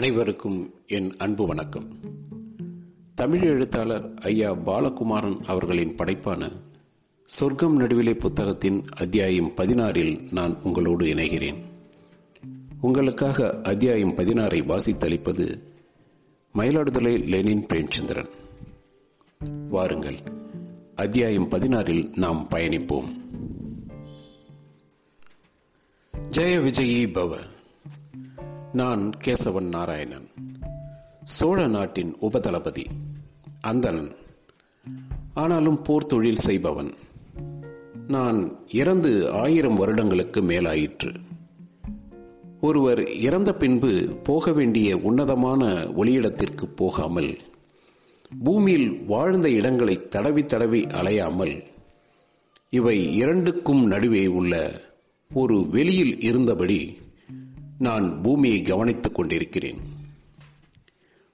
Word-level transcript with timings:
அனைவருக்கும் 0.00 0.74
என் 0.86 1.16
அன்பு 1.16 1.46
வணக்கம். 1.46 2.00
தமிழ் 3.14 3.40
எழுத்தாளர் 3.40 4.14
ஐயா 4.14 4.52
பாலகுமாரன் 4.52 5.40
அவர்களின் 5.44 5.94
படைப்பான 5.94 6.50
சொர்க்கம் 7.24 7.76
நடுவிலே 7.76 8.14
புத்தகத்தின் 8.14 8.84
அத்தியாயம் 8.96 9.52
பதினாறில் 9.56 10.32
நான் 10.32 10.58
உங்களோடு 10.62 11.06
இணைகிறேன். 11.06 11.54
உங்களுக்காக 12.80 13.60
அத்தியாயம் 13.62 14.14
பதினாறை 14.14 14.64
வாசித்தளிப்பது 14.64 15.62
மயிலாடுதுறை 16.54 17.26
லெனின் 17.26 17.66
பிரேம்சந்திரன். 17.66 18.30
வாருங்கள் 19.68 20.16
அத்தியாயம் 20.96 21.48
பதினாறில் 21.48 22.16
நாம் 22.16 22.48
பயணிப்போம். 22.54 23.08
ஜெய 26.30 26.60
விஜயி 26.60 27.06
பவ 27.06 27.36
நான் 28.72 29.12
கேசவன் 29.24 29.68
நாராயணன். 29.68 30.28
சோழ 31.24 31.66
நாட்டின் 31.66 32.16
உபதளபதி 32.20 32.86
அந்தணன். 33.60 34.14
ஆனாலும் 35.34 35.82
போர் 35.82 36.06
தொழில் 36.06 36.36
செய்பவன். 36.36 36.94
நான் 38.08 38.66
இறந்து 38.68 39.30
ஆயிரம் 39.30 39.74
வருடங்களுக்கு 39.74 40.42
மேலாயிற்று. 40.42 41.14
ஒருவர் 42.60 43.08
இறந்த 43.08 43.54
பின்பு 43.54 44.20
போக 44.22 44.52
வேண்டிய 44.52 44.96
உன்னதமான 44.96 45.84
ஒளியிடத்திற்கு 45.84 46.64
போகாமல் 46.64 47.38
பூமியில் 48.44 49.04
வாழ்ந்த 49.04 49.50
இடங்களை 49.50 50.08
தடவி 50.08 50.44
தடவி 50.44 50.82
அலையாமல் 50.82 51.64
இவை 52.70 53.14
இரண்டுக்கும் 53.14 53.86
நடுவே 53.86 54.26
உள்ள 54.26 54.80
ஒரு 55.34 55.68
வெளியில் 55.68 56.20
இருந்தபடி 56.20 56.96
நான் 57.80 58.22
பூமியை 58.22 58.62
கவனித்துக் 58.62 59.14
கொண்டிருக்கிறேன். 59.14 59.78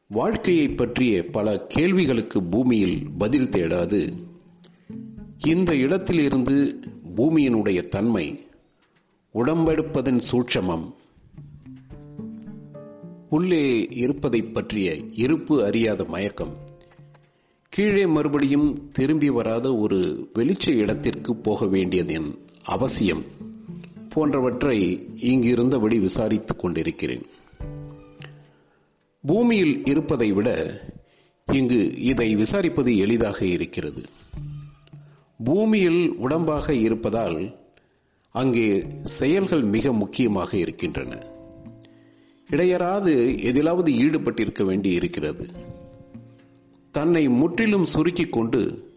வாழ்க்கையை 0.06 0.69
பற்றிய 0.69 1.27
பல 1.27 1.61
கேள்விகளுக்கு 1.61 2.42
பூமியில் 2.42 3.06
பதில் 3.19 3.48
தேடாது. 3.48 4.16
இந்த 5.47 5.77
இடத்திலிருந்து 5.77 6.80
பூமியினுடைய 7.16 7.88
தன்மை 7.88 8.47
உடம்பெடுப்பதன் 9.34 10.20
சூட்சமம் 10.33 10.94
உள்ளே 13.31 13.88
இருப்பதை 13.91 14.42
பற்றிய 14.42 14.97
இருப்பு 15.10 15.64
அறியாத 15.64 16.05
மயக்கம் 16.05 16.55
கீழே 17.69 18.06
மறுபடியும் 18.06 18.91
திரும்பி 18.92 19.31
வராத 19.31 19.77
ஒரு 19.77 20.31
வெளிச்ச 20.34 20.70
இடத்திற்கு 20.70 21.36
போக 21.36 21.66
வேண்டியதன் 21.66 22.38
அவசியம். 22.64 23.36
போன்றவற்றை 24.17 24.78
இங்கிருந்தபடி 25.14 26.00
விசாரித்துக் 26.00 26.59
கொண்டிருக்கிறேன். 26.59 27.27
பூமியில் 29.20 29.84
இருப்பதை 29.84 30.33
விட 30.33 30.48
இங்கு 31.53 31.95
இதை 32.00 32.37
விசாரிப்பது 32.37 32.97
எளிதாக 32.97 33.44
இருக்கிறது. 33.44 34.05
பூமியில் 35.44 36.12
உடம்பாக 36.12 36.70
இருப்பதால் 36.70 37.56
அங்கே 38.31 38.87
செயல்கள் 39.03 39.62
மிக 39.62 39.92
முக்கியமாக 39.92 40.56
இருக்கின்றன. 40.56 41.27
இடையராது 42.50 43.42
எதிலாவது 43.42 43.92
ஈடுபட்டிருக்க 43.92 44.64
வேண்டி 44.64 44.91
இருக்கிறது 44.92 45.50
தன்னை 46.91 47.28
முற்றிலும் 47.28 47.84
சுருக்கிக் 47.84 48.33
கொண்டு 48.33 48.92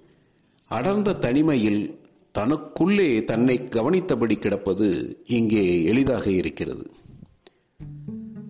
அடர்ந்த 0.67 1.14
தனிமையில் 1.14 1.98
தனக்குள்ளே 2.31 3.23
தன்னை 3.23 3.67
கவனித்தபடி 3.67 4.35
கிடப்பது 4.35 5.23
இங்கே 5.27 5.83
எளிதாக 5.83 6.30
இருக்கிறது. 6.30 6.91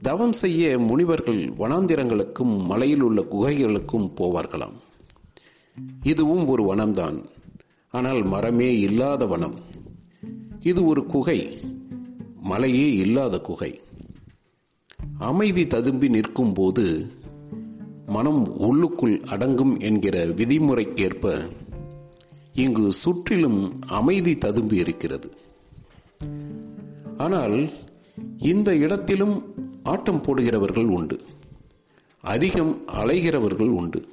தவம் 0.01 0.33
செய்ய 0.33 0.79
முனிவர்கள் 0.79 1.45
வனாந்திரங்களுக்கும் 1.45 2.63
மலையில் 2.63 3.01
உள்ள 3.01 3.21
குகைகளுக்கும் 3.21 4.11
போவார்களாம். 4.17 4.77
இதுவும் 6.03 6.47
ஒரு 6.47 6.75
வனம்தான். 6.75 7.25
ஆனால் 7.89 8.23
மரமே 8.23 8.79
இல்லாத 8.79 9.25
வனம். 9.25 9.59
இது 10.59 10.85
ஒரு 10.85 11.05
குகை. 11.05 11.57
மலையே 12.41 12.93
இல்லாத 12.93 13.39
குகை. 13.39 13.79
அமைதி 15.19 15.67
ததும்பி 15.67 16.07
நிற்கும் 16.07 16.53
போது 16.53 17.11
மனம் 18.07 18.57
உள்ளுக்குள் 18.57 19.21
அடங்கும் 19.21 19.79
என்கிற 19.79 20.25
விதிமுறைக்கேற்ப 20.25 21.49
இங்கு 22.59 22.91
சுற்றிலும் 22.91 23.81
அமைதி 23.87 24.37
ததும்பி 24.37 24.75
இருக்கிறது. 24.75 25.29
ஆனால் 27.17 27.71
இந்த 28.37 28.75
இடத்திலும் 28.75 29.43
ஆட்டம் 29.83 30.21
போடுகிறவர்கள் 30.21 30.85
உண்டு. 30.85 31.19
அதிகம் 32.21 32.81
அலைகிறவர்கள் 32.87 33.69
உண்டு. 33.69 34.07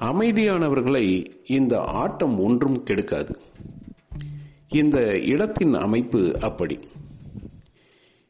அமைதியானவர்களை 0.00 1.26
இந்த 1.46 1.80
ஆட்டம் 1.80 2.40
ஒன்றும் 2.40 2.84
கெடுக்காது. 2.84 3.34
இந்த 4.68 5.18
இடத்தின் 5.18 5.74
அமைப்பு 5.74 6.40
அப்படி. 6.40 6.78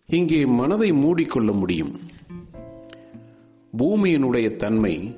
இங்கே 0.07 0.47
மனதை 0.47 0.93
மூடிக்கொள்ள 0.93 1.53
முடியும். 1.53 2.01
பூமியினுடைய 3.79 4.57
தன்மை 4.57 5.17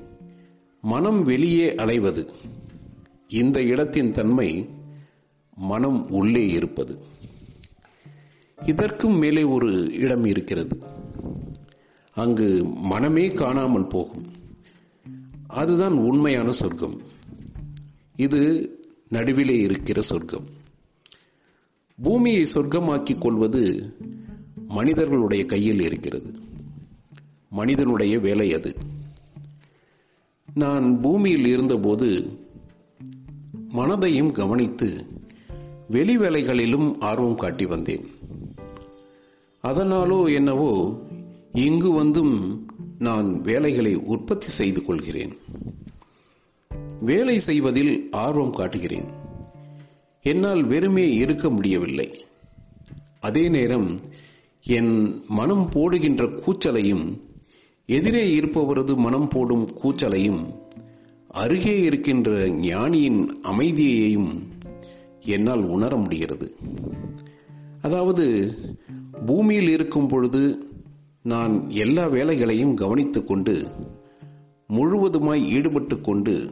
மனம் 0.81 1.23
வெளியே 1.23 1.75
அலைவது. 1.75 2.31
இந்த 3.29 3.63
இடத்தின் 3.63 4.13
தன்மை 4.13 4.69
மனம் 5.55 6.11
உள்ளே 6.11 6.49
இருப்பது. 6.49 6.99
இதற்கும் 8.67 9.19
மேலே 9.19 9.43
ஒரு 9.43 9.95
இடம் 9.95 10.25
இருக்கிறது. 10.25 10.83
அங்கு 12.13 12.65
மனமே 12.65 13.29
காணாமல் 13.29 13.87
போகும். 13.87 14.31
அதுதான் 15.47 15.93
உண்மையான 15.93 16.53
சொர்க்கம். 16.53 17.01
இது 18.17 18.71
நடுவிலே 19.09 19.59
இருக்கிற 19.59 20.01
சொர்க்கம். 20.01 20.47
பூமியை 22.03 22.47
சொர்க்கமாக்கிக் 22.55 23.19
கொள்வது 23.19 23.95
மனிதர்களுடைய 24.69 25.45
கையில் 25.45 25.81
இருக்கிறது. 25.81 26.35
மனிதனுடைய 27.51 28.19
வேலை 28.19 28.55
அது. 28.55 28.77
நான் 30.55 31.01
பூமியில் 31.01 31.47
இருந்தபோது 31.47 32.39
மனதையும் 33.77 34.33
கவனித்து 34.33 35.05
வெளி 35.89 36.19
வேலைகளிலும் 36.19 37.01
ஆர்வம் 37.01 37.37
காட்டி 37.37 37.67
வந்தேன். 37.67 38.07
அதனாலோ 39.63 40.35
என்னவோ 40.35 41.01
இங்கு 41.53 41.91
வந்தும் 41.91 42.67
நான் 42.99 43.41
வேலைகளை 43.41 43.95
உற்பத்தி 43.95 44.47
செய்து 44.47 44.85
கொள்கிறேன். 44.85 45.39
வேலை 47.01 47.39
செய்வதில் 47.39 48.09
ஆர்வம் 48.11 48.51
காட்டுகிறேன். 48.51 49.09
என்னால் 50.23 50.65
வெறுமே 50.65 51.15
இருக்க 51.15 51.51
முடியவில்லை. 51.51 52.25
அதே 53.21 53.49
நேரம் 53.49 54.01
என் 54.67 55.25
மனம் 55.29 55.69
போடுகின்ற 55.71 56.25
கூச்சலையும் 56.27 57.21
எதிரே 57.87 58.41
இருப்பவரது 58.41 58.97
மனம் 58.97 59.29
போடும் 59.29 59.69
கூச்சலையும் 59.83 60.66
அருகே 61.37 61.81
இருக்கின்ற 61.83 62.49
ஞானியின் 62.49 63.43
அமைதியையும் 63.43 64.43
என்னால் 65.21 65.65
உணர 65.65 65.97
முடிகிறது. 65.97 66.57
அதாவது 67.83 68.55
பூமியில் 69.27 69.69
இருக்கும் 69.69 70.09
பொழுது 70.09 70.69
நான் 71.23 71.71
எல்லா 71.71 72.07
வேலைகளையும் 72.07 72.75
கவனித்து 72.75 73.25
கொண்டு 73.25 73.69
முழுவதுமாய் 74.73 75.45
ஈடுபட்டு 75.45 76.01
கொண்டு 76.01 76.51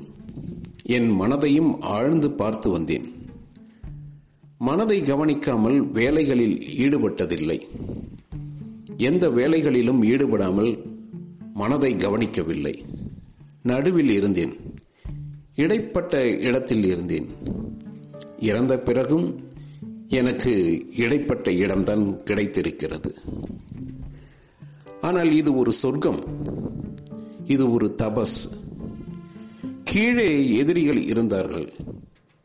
என் 0.82 1.20
மனதையும் 1.20 1.80
ஆழ்ந்து 1.80 2.30
பார்த்து 2.30 2.70
வந்தேன். 2.70 3.12
மனதை 4.58 5.02
கவனிக்காமல் 5.02 5.90
வேலைகளில் 5.90 6.58
ஈடுபட்டதில்லை. 6.78 7.60
எந்த 8.96 9.30
வேலைகளிலும் 9.30 10.04
ஈடுபடாமல் 10.04 10.78
மனதை 11.54 11.96
கவனிக்கவில்லை. 11.96 12.84
நடுவில் 13.62 14.10
இருந்தேன். 14.10 14.63
இடைப்பட்ட 15.56 16.28
இடத்தில் 16.30 16.84
இருந்தேன். 16.84 17.28
இறந்த 18.38 18.78
பிறகும் 18.78 19.52
எனக்கு 20.08 20.52
இடைப்பட்ட 20.96 21.52
இடம்தான் 21.52 22.22
கிடைத்திருக்கிறது. 22.22 23.14
ஆனால் 25.00 25.32
இது 25.32 25.54
ஒரு 25.54 25.72
சொர்க்கம். 25.72 26.22
இது 27.44 27.72
ஒரு 27.72 27.94
தபஸ். 28.02 28.40
கீழே 29.84 30.56
எதிரிகள் 30.56 30.96
இருந்தார்கள் 30.96 31.72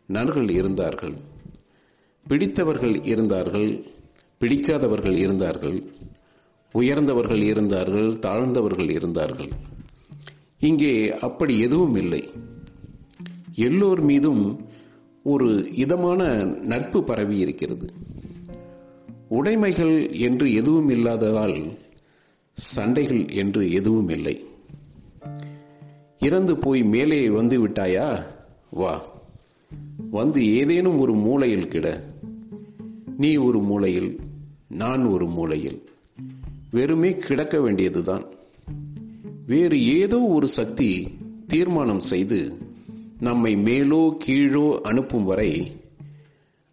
நன்கள் 0.08 0.50
இருந்தார்கள் 0.50 1.16
பிடித்தவர்கள் 2.28 3.04
இருந்தார்கள் 3.04 3.86
பிடிக்காதவர்கள் 4.40 5.18
இருந்தார்கள் 5.18 5.84
உயர்ந்தவர்கள் 6.72 7.42
இருந்தார்கள் 7.42 8.20
தாழ்ந்தவர்கள் 8.20 8.90
இருந்தார்கள். 8.90 9.50
இங்கே 10.60 11.18
அப்படி 11.18 11.60
எதுவும் 11.60 11.96
இல்லை. 11.96 12.48
எல்லோர் 13.60 14.02
மீதும் 14.02 14.66
ஒரு 15.24 15.72
இதமான 15.74 16.44
நட்பு 16.44 17.04
பரவி 17.04 17.38
இருக்கிறது. 17.38 17.94
உடைமைகள் 19.30 20.12
என்று 20.12 20.54
எதுவும் 20.54 20.90
இல்லாததால் 20.90 21.78
சண்டைகள் 22.54 23.30
என்று 23.30 23.72
எதுவும் 23.72 24.10
இல்லை. 24.10 24.44
இறந்து 26.20 26.58
போய் 26.58 26.84
மேலே 26.84 27.30
வந்து 27.30 27.68
விட்டாயா? 27.68 28.26
வா. 28.72 29.06
வந்து 30.12 30.54
ஏதேனும் 30.54 31.00
ஒரு 31.00 31.14
மூலையில் 31.14 31.68
கிட. 31.68 32.14
நீ 33.18 33.36
ஒரு 33.36 33.60
மூலையில் 33.60 34.20
நான் 34.70 35.06
ஒரு 35.06 35.28
மூலையில். 35.28 35.90
வெறுமே 36.72 37.16
கிடக்க 37.16 37.62
வேண்டியதுதான். 37.62 38.24
வேறு 39.48 39.86
ஏதோ 39.86 40.20
ஒரு 40.20 40.48
சக்தி 40.48 41.08
தீர்மானம் 41.48 42.00
செய்து 42.00 42.68
நம்மை 43.20 43.56
மேலோ 43.56 44.18
கீழோ 44.26 44.82
அனுப்பும் 44.82 45.24
வரை 45.24 45.72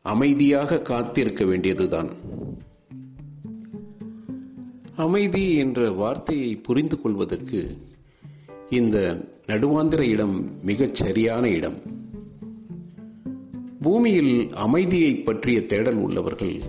அமைதியாக 0.03 0.79
காத்திருக்க 0.79 1.45
வேண்டியதுதான். 1.45 2.11
அமைதி 4.97 5.55
என்ற 5.55 5.91
வார்த்தையை 5.91 6.57
புரிந்து 6.57 7.01
கொள்வதற்கு 7.01 7.77
இந்த 8.71 9.25
நடுவாந்திர 9.47 10.01
இடம் 10.01 10.65
மிகச் 10.65 10.95
சரியான 10.95 11.49
இடம். 11.49 11.83
பூமியில் 13.83 14.55
அமைதியை 14.55 15.15
பற்றிய 15.15 15.67
தேடல் 15.67 15.97
உள்ளவர்கள் 15.97 16.61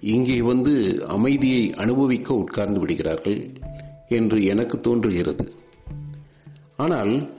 இங்கே 0.00 0.40
வந்து 0.40 1.06
அமைதியை 1.06 1.74
அனுபவிக்க 1.74 2.34
உட்கார்ந்து 2.34 2.80
விடுகிறார்கள் 2.80 3.50
என்று 4.08 4.44
எனக்கு 4.44 4.80
தோன்றுகிறது. 4.80 5.52
ஆனால் 6.76 7.37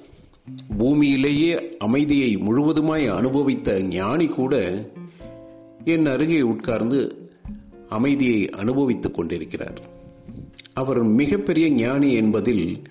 பூமியிலேயே 0.78 1.78
அமைதியை 1.78 2.38
முழுவதுமாய் 2.38 3.16
அனுபவித்த 3.16 3.82
ஞானி 3.82 4.28
கூட 4.28 4.74
என் 5.86 6.06
அருகே 6.06 6.42
உட்கார்ந்து 6.42 7.30
அமைதியை 7.90 8.50
அனுபவித்துக் 8.50 9.14
கொண்டிருக்கிறார். 9.14 9.90
அவர் 10.74 11.04
மிகப்பெரிய 11.04 11.70
ஞானி 11.70 12.14
என்பதில் 12.14 12.82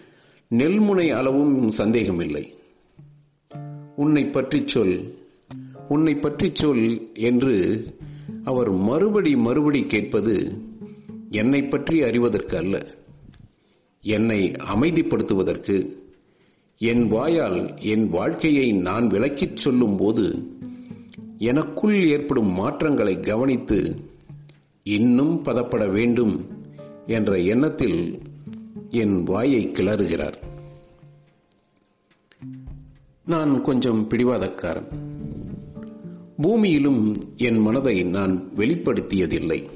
நெல்முனை 0.49 1.11
அளவும் 1.11 1.71
சந்தேகமில்லை. 1.71 2.55
உன்னை 3.97 4.27
பற்றி 4.27 4.63
சொல் 4.67 5.15
உன்னை 5.89 6.15
பற்றி 6.15 6.51
சொல் 6.55 7.11
என்று 7.15 7.85
அவர் 8.45 8.71
மறுபடி 8.71 9.37
மறுபடி 9.37 9.85
கேட்பது 9.87 10.53
என்னை 11.31 11.65
பற்றி 11.65 12.03
அறிவதற்கு 12.03 12.57
அல்ல. 12.57 12.87
என்னை 14.01 14.51
அமைதிப்படுத்துவதற்கு 14.51 15.98
என் 16.81 17.09
வாயால் 17.09 17.81
என் 17.81 18.09
வாழ்க்கையை 18.09 18.73
நான் 18.73 19.07
விளக்கிச் 19.07 19.57
சொல்லும் 19.57 19.97
போது 19.97 20.53
எனக்குள் 21.39 22.09
ஏற்படும் 22.09 22.53
மாற்றங்களை 22.53 23.21
கவனித்து 23.21 24.01
இன்னும் 24.83 25.43
பதப்பட 25.43 25.91
வேண்டும் 25.91 26.47
என்ற 27.07 27.41
எண்ணத்தில் 27.41 28.23
என் 28.91 29.23
வாயை 29.23 29.69
கிளறுகிறார். 29.69 30.35
நான் 33.25 33.63
கொஞ்சம் 33.63 34.09
பிடிவாதக்காரன். 34.09 34.89
பூமியிலும் 36.43 37.37
என் 37.37 37.59
மனதை 37.59 38.03
நான் 38.03 38.51
வெளிப்படுத்தியதில்லை. 38.57 39.69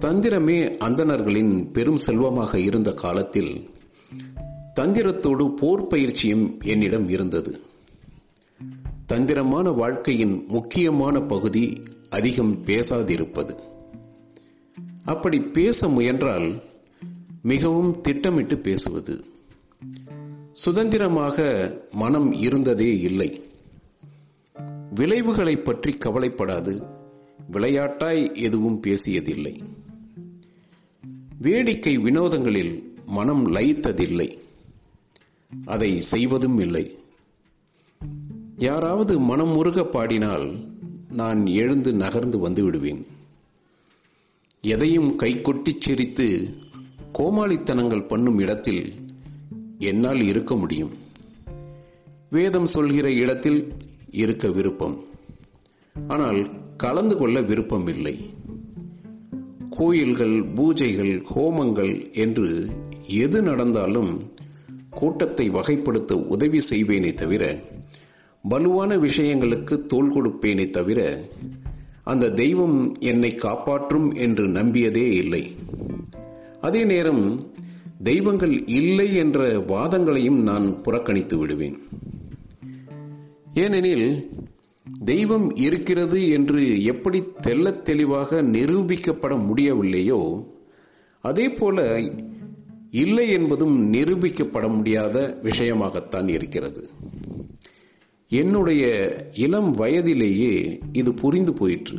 தந்திரமே 0.00 0.76
அந்தணர்களின் 0.76 1.72
பெரும் 1.72 1.96
செல்வமாக 1.96 2.60
இருந்த 2.60 2.92
காலத்தில் 2.92 3.70
தந்திரத்தோடு 4.74 5.56
போர் 5.56 5.86
பயிற்சியும் 5.86 6.60
என்னிடம் 6.64 7.08
இருந்தது. 7.08 7.60
தந்திரமான 9.06 9.70
வாழ்க்கையின் 9.70 10.44
முக்கியமான 10.48 11.20
பகுதி 11.20 11.82
அதிகம் 12.10 12.64
பேசாதிருப்பது. 12.64 13.58
அப்படி 15.04 15.40
பேச 15.40 15.88
முயன்றால் 15.88 16.62
மிகவும் 17.42 18.00
திட்டமிட்டு 18.00 18.58
பேசுவது. 18.58 19.24
சுதந்திரமாக 20.52 21.78
மனம் 21.92 22.32
இருந்ததே 22.32 23.00
இல்லை. 23.00 23.42
விளைவுகளை 24.94 25.56
பற்றி 25.56 25.92
கவலைப்படாது. 25.92 26.82
விளையாட்டாய் 27.52 28.34
எதுவும் 28.34 28.80
பேசியதில்லை. 28.86 29.60
வேடிக்கை 31.38 31.98
வினோதங்களில் 31.98 32.82
மனம் 33.06 33.54
லயித்ததில்லை. 33.54 34.40
அதை 35.64 36.00
செய்வதும் 36.00 36.58
இல்லை. 36.58 36.94
யாராவது 38.56 39.20
மனம் 39.20 39.48
முருக 39.48 39.84
பாடினால் 39.84 40.68
நான் 41.10 41.46
எழுந்து 41.46 41.92
நகர்ந்து 41.92 42.38
வந்து 42.38 42.64
விடுவேன். 42.64 43.06
எதையும் 44.60 45.18
கைகொட்டிச் 45.18 45.80
சிரித்து 45.80 46.54
கோமாளித்தனங்கள் 47.18 48.06
பண்ணும் 48.06 48.38
இடத்தில் 48.38 48.94
என்னால் 49.78 50.20
இருக்க 50.20 50.56
முடியும். 50.56 50.90
வேதம் 52.30 52.66
சொல்கிற 52.66 53.12
இடத்தில் 53.12 53.72
இருக்க 54.10 54.48
விருப்பம். 54.48 55.04
ஆனால் 56.08 56.50
கலந்து 56.76 57.16
கொள்ள 57.16 57.40
விருப்பம் 57.40 57.86
இல்லை. 57.86 58.30
கோயில்கள் 59.70 60.52
பூஜைகள் 60.52 61.24
ஹோமங்கள் 61.36 62.12
என்று 62.12 62.70
எது 63.06 63.42
நடந்தாலும் 63.42 64.31
கூட்டத்தை 64.94 65.50
வகைப்படுத்த 65.50 66.12
உதவி 66.26 66.60
செய்வேனே 66.70 67.14
தவிர 67.14 67.44
வலுவான 68.42 68.96
விஷயங்களுக்கு 68.96 69.86
தோல் 69.86 70.12
கொடுப்பேனே 70.12 70.70
தவிர 70.70 71.00
அந்த 72.04 72.30
தெய்வம் 72.30 72.78
என்னை 73.00 73.34
காப்பாற்றும் 73.34 74.08
என்று 74.14 74.44
நம்பியதே 74.48 75.08
இல்லை. 75.12 75.42
அதே 76.60 76.84
நேரம் 76.84 77.40
தெய்வங்கள் 78.02 78.66
இல்லை 78.66 79.08
என்ற 79.16 79.58
வாதங்களையும் 79.68 80.40
நான் 80.42 80.82
புறக்கணித்து 80.82 81.36
விடுவேன். 81.38 81.76
ஏனெனில் 83.54 84.08
தெய்வம் 85.04 85.56
இருக்கிறது 85.56 86.28
என்று 86.28 86.84
எப்படி 86.84 87.22
தெல்ல 87.42 87.82
தெளிவாக 87.82 88.42
நிரூபிக்கப்பட 88.42 89.34
முடியவில்லையோ 89.48 90.20
அதே 91.20 91.46
போல 91.50 92.00
இல்லை 92.92 93.28
என்பதும் 93.28 93.92
நிரூபிக்கப்பட 93.92 94.74
முடியாத 94.74 95.38
விஷயமாகத்தான் 95.42 96.28
இருக்கிறது. 96.28 96.88
என்னுடைய 98.28 99.14
இளம் 99.34 99.70
வயதிலேயே 99.70 100.80
இது 100.92 101.14
புரிந்து 101.14 101.52
போயிற்று. 101.52 101.98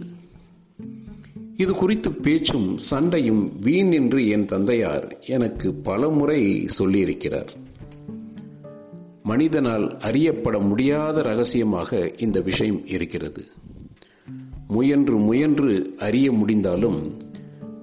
இது 1.57 1.73
குறித்து 1.73 2.11
பேச்சும் 2.11 2.77
சண்டையும் 2.77 3.59
வீண் 3.59 3.91
என்று 3.91 4.27
என் 4.27 4.45
தந்தையார் 4.45 5.19
எனக்கு 5.19 5.73
பல 5.73 6.09
முறை 6.09 6.67
சொல்லியிருக்கிறார். 6.79 7.47
மனிதனால் 9.23 9.97
அறியப்பட 9.97 10.59
முடியாத 10.59 11.21
ரகசியமாக 11.21 12.11
இந்த 12.17 12.41
விஷயம் 12.41 12.87
இருக்கிறது. 12.87 13.45
முயன்று 14.67 15.17
முயன்று 15.17 15.95
அறிய 15.97 16.31
முடிந்தாலும் 16.31 17.17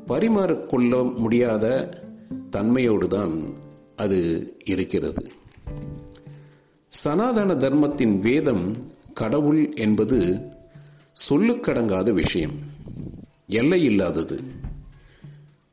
பரிமாறிக்கொள்ள 0.09 1.17
முடியாத 1.17 1.89
தன்மையோடுதான் 2.35 3.53
அது 3.97 4.53
இருக்கிறது. 4.65 5.31
சனாதன 6.89 7.57
தர்மத்தின் 7.57 8.21
வேதம் 8.21 8.73
கடவுள் 9.15 9.75
என்பது 9.75 10.49
சொல்லுக்கடங்காத 11.29 12.13
விஷயம். 12.13 12.53
எல்லை 13.47 13.85
இல்லாதது 13.85 14.41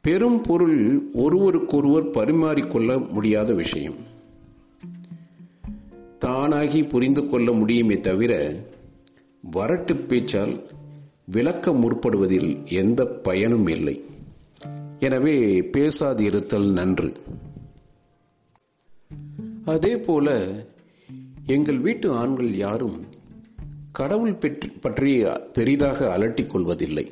பெரும் 0.01 0.41
பொருள் 0.41 1.09
ஒருவருக்கொருவர் 1.13 2.09
பரிமாறிக்கொள்ள 2.09 3.11
முடியாத 3.11 3.53
விஷயம். 3.53 3.95
தானாகி 6.25 6.89
புரிந்து 6.89 7.29
கொள்ள 7.29 7.51
முடியுமே 7.51 7.99
தவிர 7.99 8.63
வரட்டு 9.53 10.07
பேச்சால் 10.07 10.63
விளக்க 11.25 11.71
முற்படுவதில் 11.71 12.65
எந்த 12.65 13.05
பயனும் 13.05 13.67
இல்லை. 13.67 14.03
எனவே 14.99 15.61
பேசாதிருத்தல் 15.61 16.71
நன்று. 16.71 17.13
அதே 19.65 19.97
போல 19.97 20.51
எங்கள் 21.45 21.79
வீட்டு 21.79 22.11
ஆண்கள் 22.11 22.55
யாரும் 22.55 23.05
கடவுள் 23.91 24.35
பற்றி 24.81 25.27
பெரிதாக 25.53 26.11
அலட்டிக் 26.11 26.49
கொள்வதில்லை. 26.49 27.11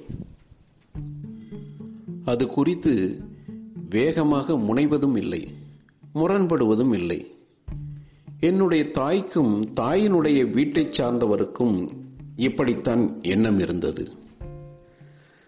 அது 2.25 2.48
குறித்து 2.48 3.22
வேகமாக 3.89 4.58
முனைவதும் 4.58 5.15
இல்லை 5.15 5.48
முரண்படுவதும் 6.15 6.94
இல்லை. 6.94 7.32
என்னுடைய 8.39 8.92
தாய்க்கும் 8.92 9.74
தாயினுடைய 9.82 10.51
வீட்டைச் 10.51 11.01
சார்ந்தவருக்கும் 11.01 11.88
இப்படித்தான் 12.36 13.24
எண்ணம் 13.24 13.60
இருந்தது. 13.60 14.24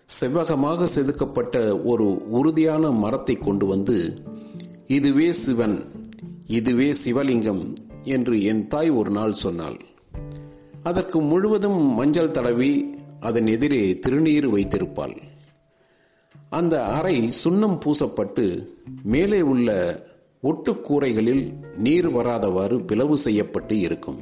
செவ்வகமாக 0.09 0.83
செதுக்கப்பட்ட 0.83 1.55
ஒரு 1.83 2.05
உறுதியான 2.29 2.91
மரத்தை 2.91 3.35
கொண்டு 3.37 3.65
வந்து 3.65 3.97
இதுவே 4.87 5.31
சிவன் 5.31 5.75
இதுவே 6.47 6.87
சிவலிங்கம் 7.03 7.63
என்று 8.03 8.35
என் 8.43 8.67
தாய் 8.67 8.89
ஒரு 8.89 9.11
நாள் 9.11 9.33
சொன்னாள். 9.33 9.77
அதற்கு 10.83 11.21
முழுவதும் 11.21 11.79
மஞ்சள் 11.93 12.31
தடவி 12.31 12.71
அதன் 13.19 13.47
எதிரே 13.47 13.81
திருநீர் 13.93 14.47
வைத்திருப்பாள். 14.49 15.15
அந்த 16.49 16.75
அறை 16.83 17.15
சுண்ணம் 17.43 17.77
பூசப்பட்டு 17.85 18.45
மேலே 19.03 19.41
உள்ள 19.41 19.69
ஒட்டுக்கூரைகளில் 20.43 21.45
நீர் 21.77 22.09
வராதவாறு 22.09 22.77
பிளவு 22.85 23.17
செய்யப்பட்டு 23.17 23.79
இருக்கும். 23.79 24.19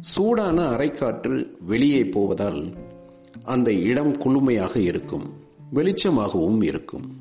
சூடான 0.00 0.58
அரைக்காற்று 0.68 1.36
வெளியே 1.66 2.02
போவதால் 2.06 2.62
அந்த 3.44 3.72
இடம் 3.72 4.16
குளுமையாக 4.16 4.76
இருக்கும் 4.76 5.32
வெளிச்சமாகவும் 5.74 6.62
இருக்கும். 6.62 7.20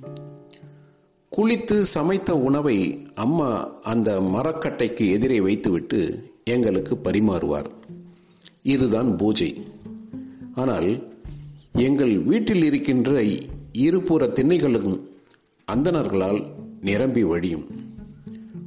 குளித்து 1.37 1.79
சமைத்த 1.79 2.37
உணவை 2.37 3.07
அம்மா 3.15 3.79
அந்த 3.81 4.19
மரக்கட்டைக்கு 4.19 5.09
எதிரே 5.09 5.41
வைத்துவிட்டு 5.41 6.31
எங்களுக்கு 6.43 6.95
பரிமாறுவார். 7.03 7.71
இதுதான் 8.61 9.15
பூஜை. 9.15 9.61
ஆனால் 10.55 11.13
எங்கள் 11.73 12.19
வீட்டில் 12.19 12.63
இருக்கின்ற 12.63 13.25
இருபுற 13.71 14.27
திண்ணைகளும் 14.27 15.07
அந்தணர்களால் 15.71 16.45
நிரம்பி 16.81 17.23
வழியும். 17.23 17.65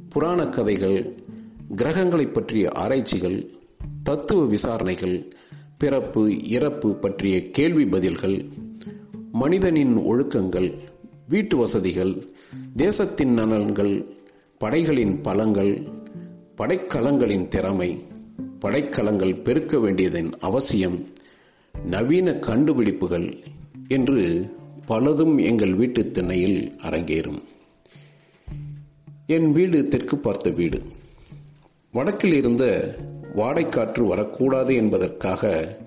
புராண 0.09 0.47
கதைகள் 0.47 1.23
கிரகங்களை 1.75 2.31
பற்றிய 2.31 2.69
ஆராய்ச்சிகள் 2.69 3.49
தத்துவ 4.03 4.45
விசாரணைகள் 4.45 5.36
பிறப்பு 5.77 6.47
இறப்பு 6.47 6.95
பற்றிய 6.95 7.49
கேள்வி 7.49 7.85
பதில்கள் 7.85 8.45
மனிதனின் 9.31 9.97
ஒழுக்கங்கள் 9.97 10.77
வீட்டு 11.27 11.57
வசதிகள் 11.57 12.29
தேசத்தின் 12.75 13.33
நலன்கள் 13.33 14.05
படைகளின் 14.57 15.21
பலங்கள் 15.21 15.87
படைக்கலங்களின் 16.57 17.47
திறமை 17.47 18.03
படைக்கலங்கள் 18.59 19.41
பெருக்க 19.41 19.79
வேண்டியதன் 19.79 20.39
அவசியம் 20.39 21.05
நவீன 21.85 22.33
கண்டுபிடிப்புகள் 22.33 23.43
என்று 23.87 24.51
பலதும் 24.87 25.41
எங்கள் 25.41 25.73
வீட்டு 25.73 26.11
திண்ணையில் 26.11 26.75
அரங்கேறும். 26.77 27.41
என் 29.27 29.51
வீடு 29.51 29.87
தெற்கு 29.87 30.17
பார்த்த 30.17 30.49
வீடு. 30.49 30.81
வடக்கில் 31.91 32.33
இருந்த 32.33 32.95
வாடைக்காற்று 33.35 34.07
வரக்கூடாது 34.07 34.75
என்பதற்காக 34.75 35.77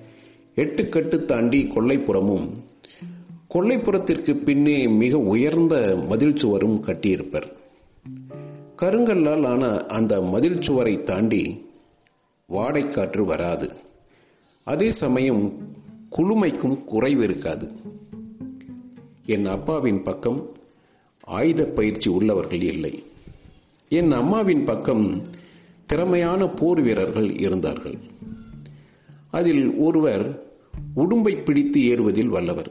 எட்டு 0.55 0.89
கட்டு 0.89 1.25
தாண்டி 1.25 1.65
கொல்லைப்புறமும் 1.65 2.49
கொல்லைப்புறத்திற்கு 3.55 4.35
பின்னே 4.35 4.89
மிக 4.89 5.19
உயர்ந்த 5.19 6.05
மதில் 6.09 6.37
சுவரும் 6.37 6.85
கட்டியிருப்பர். 6.85 7.53
கருங்கல்லால் 8.77 9.47
ஆன 9.47 9.87
அந்த 9.87 10.23
மதில் 10.23 10.61
சுவரை 10.61 11.03
தாண்டி 11.03 11.67
வாடைக்காற்று 12.49 13.25
வராது. 13.25 13.71
அதே 14.65 14.91
சமயம் 14.91 15.59
குளுமைக்கும் 16.17 16.85
குறைவு 16.85 17.23
இருக்காது. 17.23 17.73
என் 19.27 19.47
அப்பாவின் 19.47 20.03
பக்கம் 20.03 20.53
ஆயுத 21.21 21.65
பயிற்சி 21.65 22.11
உள்ளவர்கள் 22.11 22.63
இல்லை. 22.63 23.03
என் 23.89 24.13
அம்மாவின் 24.13 24.65
பக்கம் 24.65 25.23
திறமையான 25.91 26.47
போர் 26.47 26.81
வீரர்கள் 26.81 27.39
இருந்தார்கள். 27.39 27.99
அதில் 29.31 29.75
ஒருவர் 29.75 30.43
உடும்பை 30.97 31.43
பிடித்து 31.43 31.85
ஏறுவதில் 31.85 32.29
வல்லவர். 32.29 32.71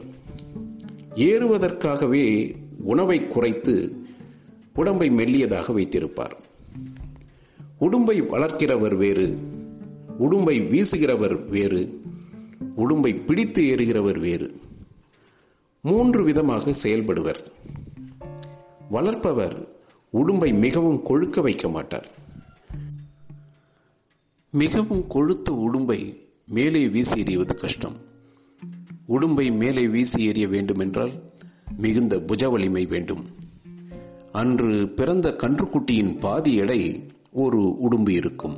ஏறுவதற்காகவே 1.15 2.55
உணவை 2.83 3.27
குறைத்து 3.27 4.03
உடம்பை 4.75 5.09
மெல்லியதாக 5.09 5.73
வைத்திருப்பார். 5.73 6.31
உடும்பை 7.79 8.21
வளர்க்கிறவர் 8.21 8.95
வேறு 8.95 9.37
உடும்பை 10.19 10.59
வீசுகிறவர் 10.59 11.49
வேறு 11.49 12.01
உடும்பை 12.77 13.25
பிடித்து 13.25 13.61
ஏறுகிறவர் 13.61 14.19
வேறு. 14.19 14.59
மூன்று 15.81 16.23
விதமாக 16.23 16.73
செயல்படுவர். 16.83 17.43
வளர்ப்பவர் 18.91 19.67
உடும்பை 20.13 20.53
மிகவும் 20.53 21.03
கொழுக்க 21.03 21.41
வைக்க 21.41 21.69
மாட்டார். 21.69 22.27
மிகவும் 24.51 25.05
கொழுத்த 25.09 25.49
உடும்பை 25.49 26.19
மேலே 26.47 26.87
வீசி 26.87 27.19
எறிவது 27.19 27.55
கஷ்டம். 27.55 27.95
உடும்பை 29.07 29.57
மேலே 29.57 29.87
வீசி 29.87 30.29
எறிய 30.29 30.49
வேண்டுமென்றால் 30.49 31.11
மிகுந்த 31.77 32.17
புஜ 32.17 32.51
வலிமை 32.51 32.85
வேண்டும். 32.85 33.25
அன்று 34.31 34.89
பிறந்த 34.89 35.29
கன்றுக்குட்டியின் 35.29 36.19
பாதி 36.19 36.55
எடை 36.55 37.11
ஒரு 37.31 37.77
உடும்பு 37.81 38.09
இருக்கும். 38.09 38.57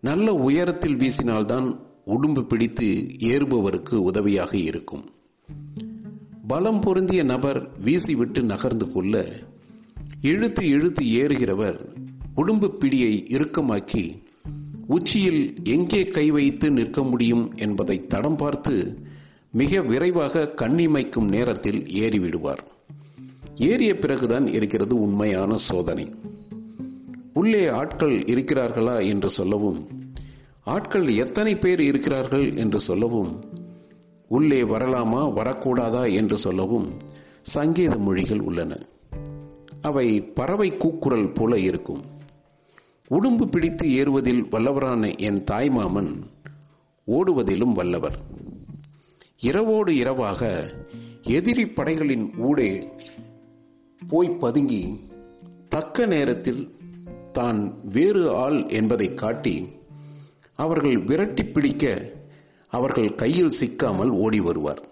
நல்ல 0.00 0.32
உயரத்தில் 0.32 0.96
வீசினால்தான் 0.96 1.78
உடும்பு 2.06 2.46
பிடித்து 2.46 2.84
ஏறுபவருக்கு 3.18 3.94
உதவியாக 3.94 4.56
இருக்கும். 4.56 5.04
பலம் 6.46 6.80
பொருந்திய 6.80 7.22
நபர் 7.22 7.84
வீசிவிட்டு 7.84 8.42
நகர்ந்து 8.42 8.92
கொள்ள 8.92 9.32
இழுத்து 10.22 10.68
இழுத்து 10.68 11.04
ஏறுகிறவர் 11.04 11.94
உடும்பு 12.36 12.70
பிடியை 12.78 13.24
இறுக்கமாக்கி 13.28 14.22
உச்சியில் 14.86 15.56
எங்கே 15.64 16.04
கை 16.04 16.30
வைத்து 16.30 16.70
நிற்க 16.70 17.02
முடியும் 17.02 17.52
என்பதை 17.56 18.06
தடம் 18.06 18.36
பார்த்து 18.36 18.98
மிக 19.50 19.82
விரைவாக 19.82 20.52
கண்ணிமைக்கும் 20.56 21.28
நேரத்தில் 21.28 21.80
ஏறிவிடுவார். 21.80 22.58
ஏறிய 23.54 23.98
பிறகுதான் 23.98 24.46
இருக்கிறது 24.46 25.00
உண்மையான 25.00 25.56
சோதனை. 25.56 26.14
உள்ளே 27.34 27.66
ஆட்கள் 27.66 28.20
இருக்கிறார்களா 28.20 29.06
என்று 29.06 29.30
சொல்லவும் 29.30 29.88
ஆட்கள் 30.64 31.08
எத்தனை 31.08 31.56
பேர் 31.56 31.80
இருக்கிறார்கள் 31.80 32.56
என்று 32.56 32.80
சொல்லவும் 32.80 33.40
உள்ளே 34.28 34.62
வரலாமா 34.62 35.32
வரக்கூடாதா 35.32 36.12
என்று 36.12 36.38
சொல்லவும் 36.38 36.96
சங்கேத 37.42 37.98
மொழிகள் 37.98 38.40
உள்ளன. 38.40 38.78
அவை 39.82 40.20
பறவை 40.20 40.76
கூக்குரல் 40.76 41.32
போல 41.32 41.58
இருக்கும். 41.58 42.02
உடும்பு 43.10 43.46
பிடித்து 43.46 43.92
ஏறுவதில் 43.92 44.42
வல்லவரான 44.44 45.18
என் 45.18 45.44
தாய்மாமன் 45.44 46.22
ஓடுவதிலும் 47.06 47.72
வல்லவர். 47.72 48.18
இரவோடு 49.38 49.96
இரவாக 49.96 50.72
எதிரி 51.22 51.66
படைகளின் 51.66 52.36
ஊடே 52.36 52.88
போய் 54.08 54.30
பதுங்கி 54.30 55.00
தக்க 55.68 56.06
நேரத்தில் 56.06 56.76
தான் 57.32 57.60
வேறு 57.84 58.34
ஆள் 58.34 58.68
என்பதை 58.68 59.14
காட்டி 59.14 59.68
அவர்கள் 60.54 61.04
விரட்டி 61.04 61.44
பிடிக்க 61.44 62.12
அவர்கள் 62.68 63.14
கையில் 63.14 63.54
சிக்காமல் 63.60 64.10
ஓடி 64.10 64.40
வருவார். 64.40 64.82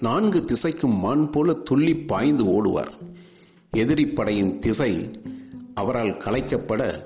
நான்கு 0.00 0.44
திசைக்கும் 0.44 0.98
மான் 0.98 1.30
போல 1.30 1.52
துள்ளி 1.52 1.96
பாய்ந்து 1.96 2.44
ஓடுவார். 2.44 2.92
எதிரி 3.70 4.06
படையின் 4.06 4.58
திசை 4.58 5.10
அவரால் 5.74 6.16
கலைக்கப்பட 6.16 7.02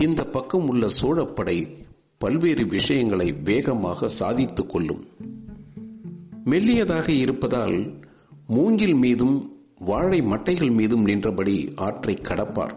இந்த 0.00 0.24
பக்கம் 0.24 0.68
உள்ள 0.68 0.86
சோழப்படை 1.02 1.76
பல்வேறு 2.18 2.66
விஷயங்களை 2.66 3.32
வேகமாக 3.32 4.08
சாதித்துக் 4.08 4.68
கொள்ளும். 4.68 5.04
மெல்லியதாக 6.44 7.08
இருப்பதால் 7.08 7.94
மூங்கில் 8.46 8.94
மீதும் 8.94 9.56
வாழை 9.78 10.20
மட்டைகள் 10.20 10.72
மீதும் 10.72 11.04
நின்றபடி 11.04 11.72
ஆற்றை 11.76 12.14
கடப்பார். 12.14 12.76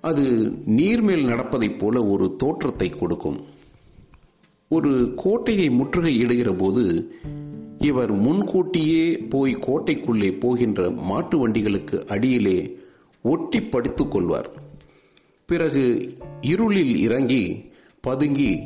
அது 0.00 0.52
நீர்மேல் 0.66 1.26
நடப்பதைப் 1.26 1.78
போல 1.78 2.04
ஒரு 2.04 2.36
தோற்றத்தை 2.36 2.90
கொடுக்கும். 2.90 3.40
ஒரு 4.68 5.12
கோட்டையை 5.16 5.68
முற்றுகையிடுகிற 5.68 6.58
போது 6.58 7.14
இவர் 7.78 8.12
முன்கூட்டியே 8.12 9.18
போய் 9.18 9.56
கோட்டைக்குள்ளே 9.56 10.40
போகின்ற 10.40 10.90
மாட்டு 10.90 11.48
வண்டிகளுக்கு 11.48 12.06
அடியிலே 12.06 12.77
ஒட்டி 13.22 13.62
படுத்துக் 13.62 14.10
கொள்வார் 14.10 14.50
பிறகு 15.46 16.14
இருளில் 16.40 16.96
இறங்கி 16.96 17.72
பதுங்கி 18.00 18.64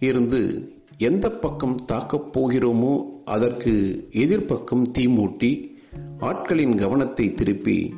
இருந்து 0.00 0.72
எந்த 0.98 1.30
பக்கம் 1.30 1.84
தாக்கப் 1.84 2.38
போகிறோமோ 2.38 3.04
அதற்கு 3.24 3.72
எதிர்ப்பக்கம் 4.10 4.84
தீமூட்டி 4.98 5.70
ஆட்களின் 6.20 6.74
கவனத்தை 6.74 7.34
திருப்பி 7.34 7.94